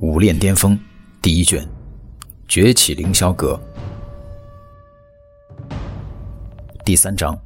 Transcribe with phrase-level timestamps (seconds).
[0.00, 0.78] 武炼巅峰
[1.20, 1.66] 第一卷，
[2.46, 3.60] 崛起凌霄阁
[6.84, 7.36] 第三章，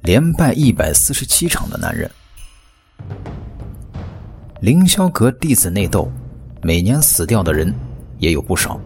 [0.00, 2.10] 连败一百四十七场的男人。
[4.60, 6.10] 凌霄阁弟子内斗，
[6.62, 7.72] 每年死掉的人
[8.18, 8.80] 也有不少，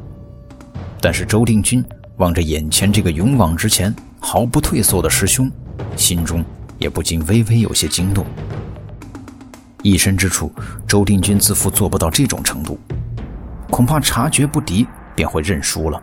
[1.00, 1.82] 但是周定军
[2.18, 5.50] 望着眼前这个勇往直前、毫不退缩的师兄，
[5.96, 6.44] 心中
[6.78, 8.26] 也不禁微微有些惊动。
[9.86, 10.52] 一身之处，
[10.84, 12.76] 周定军自负做不到这种程度，
[13.70, 14.84] 恐怕察觉不敌
[15.14, 16.02] 便会认输了。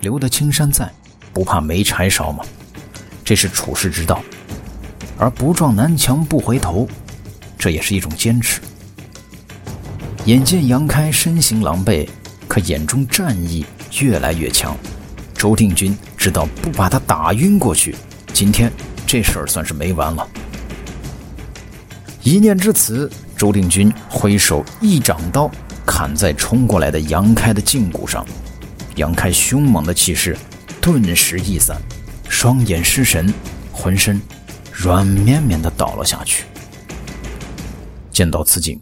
[0.00, 0.92] 留得青山在，
[1.32, 2.44] 不怕没柴烧吗？
[3.24, 4.22] 这是处世之道。
[5.16, 6.86] 而不撞南墙不回头，
[7.56, 8.60] 这也是一种坚持。
[10.26, 12.06] 眼见杨开身形狼狈，
[12.46, 13.64] 可眼中战意
[14.00, 14.76] 越来越强。
[15.32, 17.94] 周定军知道不把他打晕过去，
[18.34, 18.70] 今天
[19.06, 20.28] 这事儿算是没完了。
[22.22, 25.50] 一念至此，周定军挥手一掌刀
[25.84, 28.24] 砍在冲过来的杨开的胫骨上，
[28.94, 30.36] 杨开凶猛的气势
[30.80, 31.76] 顿时一散，
[32.28, 33.32] 双眼失神，
[33.72, 34.22] 浑身
[34.70, 36.44] 软绵绵的倒了下去。
[38.12, 38.80] 见到此景，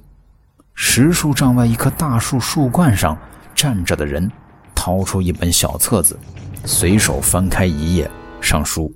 [0.74, 3.16] 十数丈外一棵大树树冠上
[3.55, 4.30] 站着的人
[4.74, 6.18] 掏出一本小册子，
[6.66, 8.92] 随手翻开一页，上书：“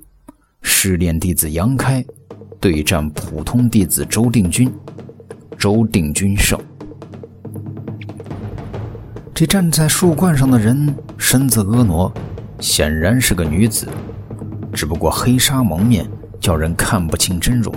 [0.65, 2.05] 失恋弟子杨开。”
[2.59, 4.73] 对战普通弟子周定军，
[5.59, 6.59] 周定军胜。
[9.34, 12.11] 这站在树冠上的人身子婀娜，
[12.61, 13.87] 显然是个女子，
[14.73, 16.09] 只不过黑纱蒙面，
[16.41, 17.75] 叫人看不清真容。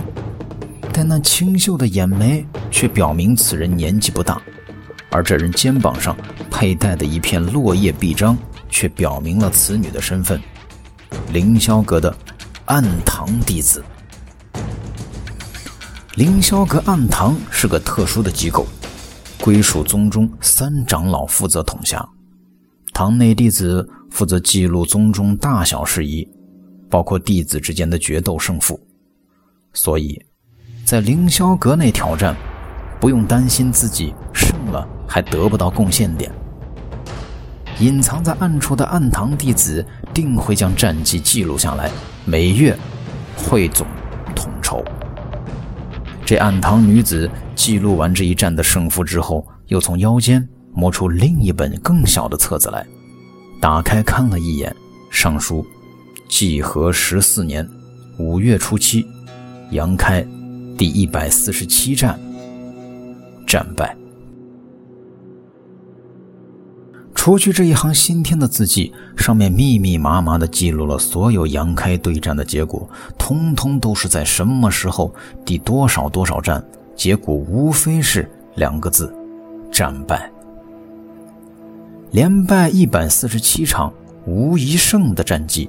[0.90, 4.40] 但那清秀的眼眉却表明此人年纪不大，
[5.10, 6.16] 而这人肩膀上
[6.50, 8.38] 佩戴的一片落叶臂章，
[8.70, 10.40] 却表明了此女的身份——
[11.30, 12.16] 凌霄阁的
[12.68, 13.82] 暗堂弟子。
[16.16, 18.66] 凌霄阁暗堂是个特殊的机构，
[19.40, 22.06] 归属宗中三长老负责统辖，
[22.92, 26.28] 堂内弟子负责记录宗中大小事宜，
[26.90, 28.78] 包括弟子之间的决斗胜负。
[29.72, 30.22] 所以，
[30.84, 32.36] 在凌霄阁内挑战，
[33.00, 36.30] 不用担心自己胜了还得不到贡献点。
[37.80, 41.88] 隐藏在暗处的暗堂弟子定会将战绩记录下来，
[42.24, 42.76] 每月
[43.36, 43.86] 汇总
[44.34, 44.84] 统筹。
[46.26, 52.84] 这暗堂女子记录完这一战的胜负之后，又从腰间摸出另一本更小的册子来，
[53.60, 54.74] 打开看了一眼，
[55.08, 55.64] 上书：
[56.28, 57.66] 纪和十四年
[58.18, 59.06] 五月初七，
[59.70, 60.26] 杨开
[60.76, 62.18] 第一百四十七战
[63.46, 63.96] 战败。
[67.28, 76.64] 除去这一行新添的字迹，上面密密麻麻的记录了所有杨开对战的结果，通通都是在什么时候、第多少多少战，
[76.96, 79.14] 结果无非是两个字：
[79.70, 80.32] 战败。
[82.12, 83.92] 连败一百四十七场，
[84.24, 85.68] 无一胜的战绩，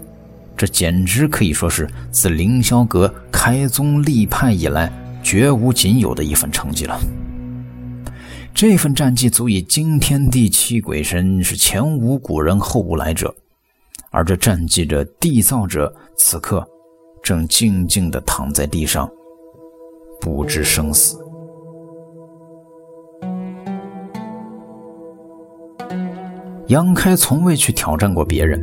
[0.55, 4.89] 这简直可以说是自凌霄阁开宗立派以来
[5.21, 6.97] 绝无仅有的一份成绩了。
[8.53, 13.33] 这份战绩足以惊天地泣鬼神，是前无古人后无来者。
[14.11, 16.67] 而这战绩的缔造者，此刻
[17.23, 19.09] 正静静地躺在地上，
[20.19, 21.17] 不知生死。
[26.67, 28.61] 杨开从未去挑战过别人，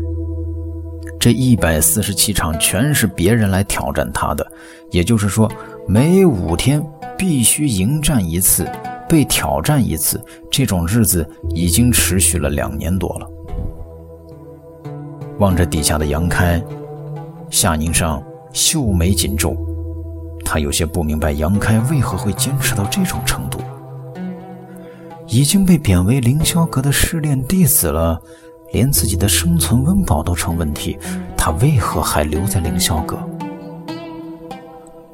[1.18, 4.47] 这一百四十七场全是别人来挑战他的，
[4.91, 5.50] 也就是说，
[5.88, 6.84] 每五天
[7.16, 8.68] 必须迎战一次。
[9.08, 13.30] 被挑战一次，这种日子已经持续了两年多了。
[15.38, 16.62] 望着底下的杨开，
[17.50, 18.22] 夏宁上
[18.52, 19.56] 秀眉紧皱，
[20.44, 23.58] 他有些不明白杨开为何会坚持到这种程度。
[25.26, 28.20] 已经被贬为凌霄阁的试炼弟子了，
[28.72, 30.96] 连自己的生存温饱都成问题，
[31.36, 33.18] 他为何还留在凌霄阁？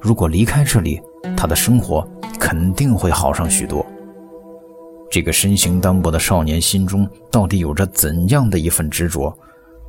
[0.00, 1.00] 如果离开这里，
[1.36, 2.06] 他的生活……
[2.42, 3.86] 肯定会好上许多。
[5.09, 9.33] 这个身形单薄的少年心中到底有着怎样的一份执着，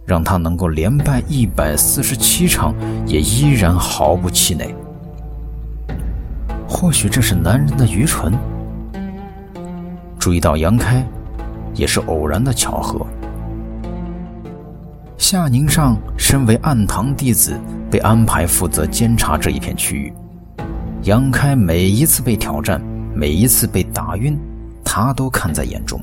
[0.06, 2.76] 让他能够连败一百四十七场，
[3.08, 4.72] 也依然毫不气馁？
[6.70, 8.32] 或许这是男人的愚蠢。
[10.20, 11.04] 注意到杨开，
[11.74, 13.04] 也是偶然的巧合。
[15.18, 17.60] 夏宁上身为暗堂弟子，
[17.90, 20.14] 被安排负责监察这一片区域。
[21.04, 22.82] 杨开每一次被挑战，
[23.14, 24.40] 每一次被打晕，
[24.86, 26.00] 他都看在眼中。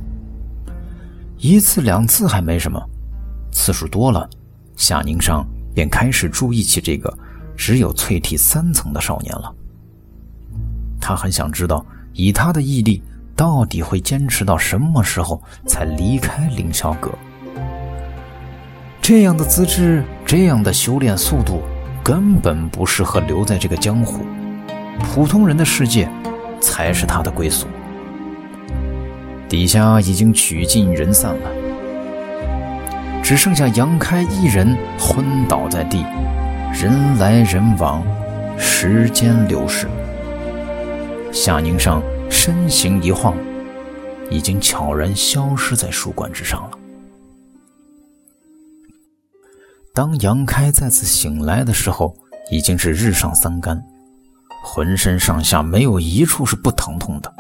[1.39, 2.79] 一次两次还没什么，
[3.51, 4.29] 次数多了，
[4.77, 5.43] 夏宁上
[5.75, 7.11] 便开始注意起这个
[7.57, 9.51] 只有淬体三层的少年了。
[11.01, 11.83] 他很想知道，
[12.13, 13.03] 以他的毅力，
[13.35, 17.11] 到底会坚持到什么时候才离开凌霄阁？
[19.01, 21.63] 这样的资质，这样的修炼速度，
[22.05, 24.23] 根本不适合留在这个江湖。
[25.01, 26.09] 普通人的世界，
[26.61, 27.67] 才是他的归宿。
[29.49, 31.51] 底下已经曲尽人散了，
[33.23, 36.05] 只剩下杨开一人昏倒在地。
[36.73, 38.07] 人来人往，
[38.57, 39.89] 时间流逝。
[41.33, 42.01] 夏宁上
[42.31, 43.37] 身形一晃，
[44.31, 46.79] 已经悄然消失在书馆之上了。
[49.93, 52.15] 当杨开再次醒来的时候，
[52.53, 53.83] 已经是日上三竿，
[54.63, 57.33] 浑身上下没有一处是不疼痛的。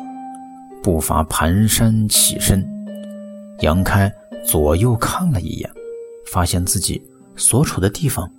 [0.82, 2.67] 步伐蹒跚起身，
[3.61, 4.11] 杨开
[4.46, 5.70] 左右看了一眼，
[6.32, 7.02] 发现自己
[7.37, 8.31] 所处的地方，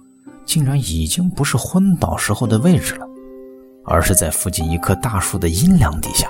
[0.44, 3.06] 竟然已经不是昏倒时候的位置了，
[3.86, 6.28] 而是在附近一棵大树的阴凉底下。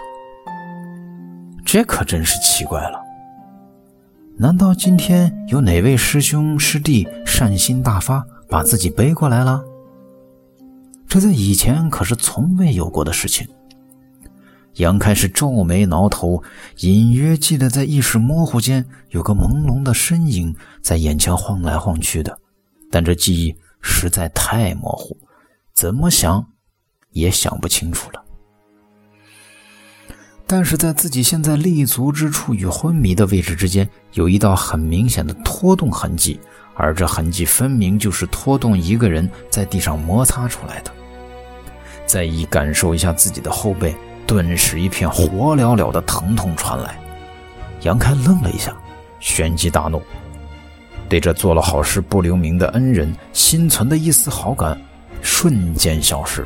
[1.63, 2.99] 这可真是奇怪了。
[4.37, 9.63] 难道今天有哪位师兄师弟善心大发，把自己背过来了？
[11.11, 13.45] 这在以前可是从未有过的事情。
[14.75, 16.41] 杨开是皱眉挠头，
[16.79, 22.39] 隐约记得在意识模糊间有个朦胧的身影在眼前晃来晃去的，
[22.89, 25.17] 但这记忆实在太模糊，
[25.73, 26.47] 怎么想
[27.09, 28.23] 也想不清楚了。
[30.47, 36.39] 但是在自己现在立足之处与昏迷的位置之间，有一道很明显的拖动痕迹，
[36.73, 40.93] 而这痕迹分明就是拖动一个人在地上摩擦出来的。
[42.11, 43.95] 再一感受一下自己的后背。
[44.27, 45.23] 顿时，一片火
[45.55, 46.99] 燎燎的疼痛传来。
[47.83, 48.75] 杨开愣了一下，
[49.21, 50.01] 旋即大怒，
[51.07, 54.77] 对这做了好事不留名的恩人心存的一丝好感
[55.21, 56.45] 瞬间消失。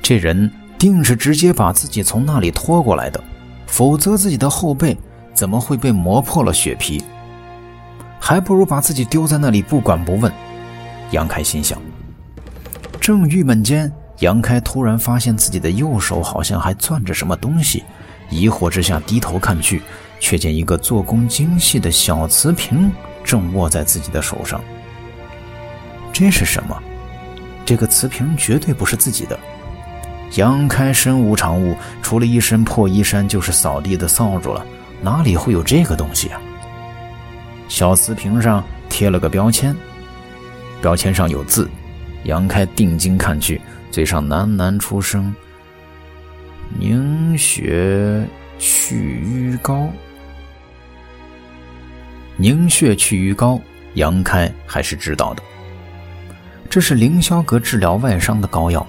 [0.00, 0.48] 这人
[0.78, 3.20] 定是直接把自己从那里拖过来的，
[3.66, 4.96] 否则自己的后背
[5.34, 7.02] 怎么会被磨破了血皮？
[8.20, 10.32] 还不如把自己丢在那里不管不问。
[11.10, 11.76] 杨开心想，
[13.00, 13.92] 正郁闷间。
[14.20, 17.84] 杨开突然发现自己的右手好像还攥着什么东西，
[18.30, 19.80] 疑惑之下低头看去，
[20.18, 22.90] 却见一个做工精细的小瓷瓶
[23.22, 24.60] 正握在自己的手上。
[26.12, 26.76] 这是什么？
[27.64, 29.38] 这个瓷瓶绝对不是自己的。
[30.34, 34.66] 杨开身无长物，除了一身破衣衫就是扫地的扫帚了，
[35.00, 36.40] 哪里会有这个东西啊？
[37.68, 39.76] 小瓷瓶上贴了个标签，
[40.82, 41.70] 标签上有字。
[42.24, 43.60] 杨开定睛看去。
[43.90, 45.34] 嘴上喃喃出声
[46.78, 48.26] ：“凝血
[48.58, 49.90] 去瘀膏。”
[52.36, 53.60] 凝血去瘀膏，
[53.94, 55.42] 杨开还是知道的。
[56.70, 58.86] 这是凌霄阁治疗外伤的膏药，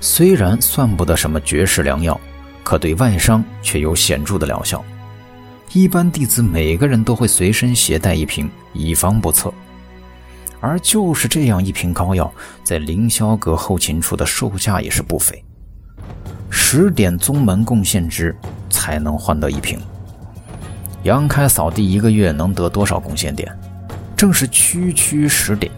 [0.00, 2.20] 虽然算不得什么绝世良药，
[2.62, 4.84] 可对外伤却有显著的疗效。
[5.72, 9.52] 一般弟子每个人都会随身携带一瓶，以防不测。
[10.60, 12.32] 而就是这样一瓶膏药，
[12.64, 15.44] 在凌霄阁后勤处的售价也是不菲，
[16.50, 18.36] 十点宗门贡献值
[18.68, 19.78] 才能换得一瓶。
[21.04, 23.50] 杨开扫地一个月能得多少贡献点？
[24.16, 25.70] 正是区区十点，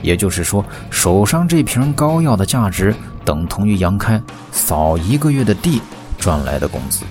[0.00, 2.94] 也就是说，手上这瓶膏药的价值
[3.24, 4.22] 等同于杨开
[4.52, 5.82] 扫一个月的地
[6.18, 7.04] 赚来的工资。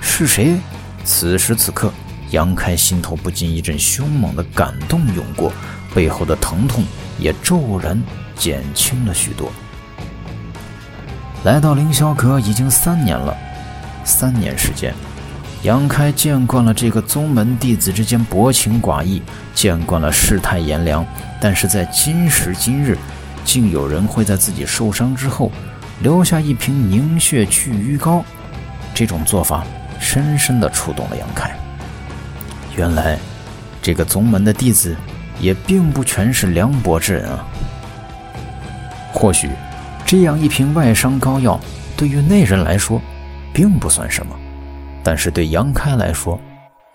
[0.00, 0.56] 是谁？
[1.04, 1.92] 此时此刻，
[2.30, 5.52] 杨开心头不禁一阵凶猛的感动涌过。
[5.94, 6.84] 背后的疼痛
[7.18, 7.98] 也骤然
[8.36, 9.50] 减轻了许多。
[11.44, 13.36] 来到凌霄阁已经三年了，
[14.02, 14.92] 三年时间，
[15.62, 19.22] 杨开见惯了这个宗门弟子之间薄情寡义，
[19.54, 21.06] 见惯了世态炎凉，
[21.40, 22.98] 但是在今时今日，
[23.44, 25.52] 竟有人会在自己受伤之后
[26.00, 28.24] 留下一瓶凝血去瘀膏，
[28.94, 29.64] 这种做法
[30.00, 31.54] 深深地触动了杨开。
[32.74, 33.18] 原来，
[33.82, 34.96] 这个宗门的弟子。
[35.40, 37.46] 也并不全是凉薄之人啊。
[39.12, 39.50] 或许，
[40.06, 41.58] 这样一瓶外伤膏药
[41.96, 43.00] 对于那人来说，
[43.52, 44.36] 并不算什么，
[45.02, 46.40] 但是对杨开来说，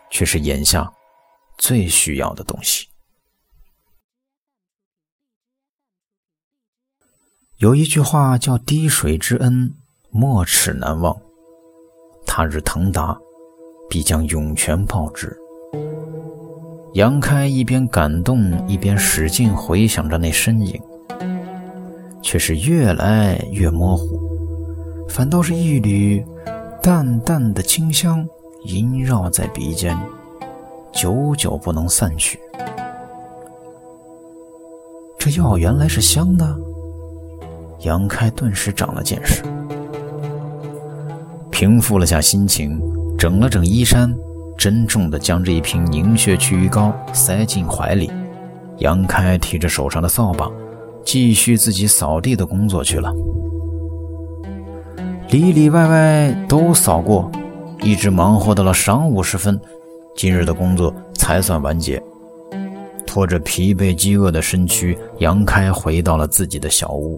[0.10, 0.92] 却是眼下
[1.58, 2.88] 最需要的东西。
[7.58, 9.76] 有一句话叫“滴水之恩，
[10.12, 11.16] 没齿难忘”，
[12.26, 13.18] 他日腾达，
[13.90, 15.38] 必将涌泉报之。
[16.94, 20.82] 杨开一边感动，一边使劲回想着那身影，
[22.22, 24.20] 却是越来越模糊，
[25.08, 26.26] 反倒是一缕
[26.82, 28.28] 淡淡的清香
[28.66, 29.96] 萦绕在鼻尖，
[30.92, 32.40] 久久不能散去。
[35.20, 36.58] 这药原来是香的，
[37.82, 39.44] 杨开顿时长了见识。
[41.52, 42.82] 平复了下心情，
[43.18, 44.12] 整了整衣衫，
[44.60, 48.12] 郑重地将这一瓶凝血祛瘀膏塞进怀里。
[48.80, 50.52] 杨开提着手上的扫把，
[51.06, 53.10] 继续自己扫地的工作去了。
[55.30, 57.32] 里里外外都扫过，
[57.82, 59.58] 一直忙活到了晌午时分，
[60.14, 62.02] 今日的工作才算完结。
[63.08, 67.18] 拖着疲惫饥饿的身躯，杨开回到了自己的小屋。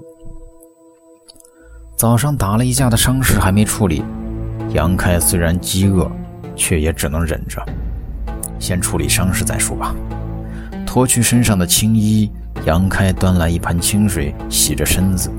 [1.97, 4.03] 早上打了一架的伤势还没处理，
[4.73, 6.09] 杨开虽然饥饿，
[6.55, 7.63] 却也只能忍着，
[8.59, 9.95] 先处理伤势再说吧。
[10.85, 12.29] 脱去身上的青衣，
[12.65, 15.31] 杨开端来一盆清水洗着身子。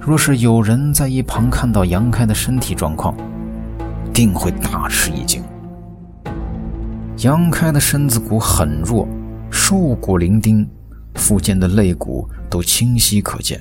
[0.00, 3.14] 若是有人在一旁看到杨开的身体状况，
[4.12, 5.42] 定会大吃一惊。
[7.18, 9.06] 杨开的身子骨很弱。
[9.52, 10.64] 瘦骨伶仃，
[11.16, 13.60] 腹间的肋骨都清晰可见，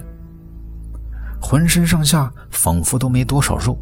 [1.41, 3.75] 浑身上下仿佛都没多少肉，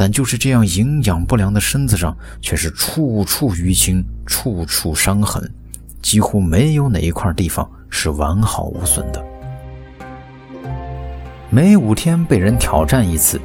[0.00, 5.42] 但就是这样营养不良的身子上，却是处处淤青，处处伤痕，
[6.00, 9.20] 几乎没有哪一块地方是完好无损的。
[11.50, 13.40] 每五天被人挑战一次，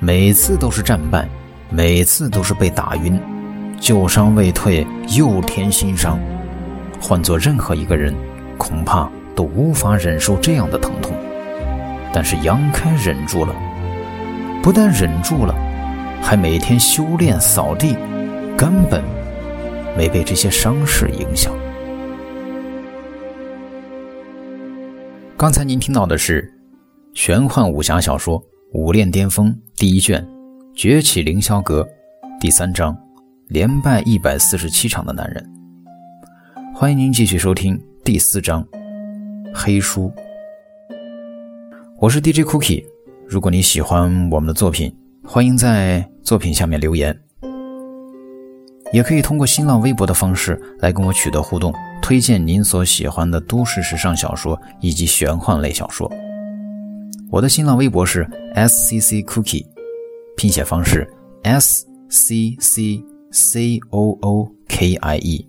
[0.00, 1.28] 每次都是战败，
[1.68, 3.20] 每次都是被打晕，
[3.78, 6.18] 旧伤未退，又添新伤。
[6.98, 8.14] 换做任何一个人，
[8.56, 11.12] 恐怕都无法忍受这样的疼痛。
[12.14, 13.54] 但是杨开忍住了，
[14.62, 15.54] 不但忍住了，
[16.22, 17.96] 还每天修炼扫地，
[18.56, 19.02] 根本
[19.96, 21.52] 没被这些伤势影响。
[25.36, 26.52] 刚才您听到的是
[27.14, 28.40] 玄幻武侠小说
[28.72, 30.22] 《武炼巅峰》第一卷
[30.76, 31.82] 《崛起凌霄阁》
[32.40, 32.92] 第三章
[33.48, 35.42] 《连败一百四十七场的男人》。
[36.76, 38.62] 欢迎您继续收听第四章
[39.54, 40.12] 《黑书》。
[41.98, 42.84] 我是 DJ Cookie。
[43.26, 44.94] 如果你喜欢我们的作品，
[45.30, 47.14] 欢迎在作品下面留言，
[48.94, 51.70] 也可以通过新浪微博的方式来跟我取得互动，
[52.00, 56.10] 推荐您所喜欢的都市时尚小说以及玄幻类小说。
[57.30, 59.66] 我的新浪微博是 SCC Cookie，
[60.34, 61.06] 拼写方式
[61.42, 65.46] S C C C O O K I E。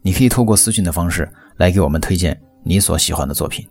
[0.00, 3.66] 你可以透过私信的方式来给我们推荐你所喜欢的作品。